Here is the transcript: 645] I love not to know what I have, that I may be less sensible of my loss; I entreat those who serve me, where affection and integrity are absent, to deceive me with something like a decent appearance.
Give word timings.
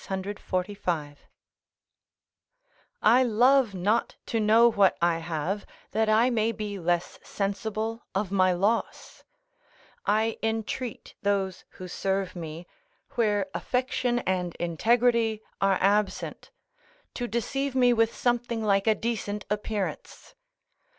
645] 0.03 1.27
I 3.03 3.21
love 3.21 3.75
not 3.75 4.15
to 4.25 4.39
know 4.39 4.67
what 4.67 4.97
I 4.99 5.19
have, 5.19 5.63
that 5.91 6.09
I 6.09 6.31
may 6.31 6.51
be 6.51 6.79
less 6.79 7.19
sensible 7.21 8.07
of 8.15 8.31
my 8.31 8.51
loss; 8.51 9.23
I 10.03 10.39
entreat 10.41 11.13
those 11.21 11.65
who 11.77 11.87
serve 11.87 12.35
me, 12.35 12.65
where 13.11 13.45
affection 13.53 14.17
and 14.25 14.55
integrity 14.55 15.43
are 15.61 15.77
absent, 15.79 16.49
to 17.13 17.27
deceive 17.27 17.75
me 17.75 17.93
with 17.93 18.15
something 18.15 18.63
like 18.63 18.87
a 18.87 18.95
decent 18.95 19.45
appearance. 19.51 20.33